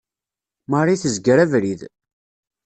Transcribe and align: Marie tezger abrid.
Marie 0.71 0.97
tezger 1.01 1.37
abrid. 1.43 1.81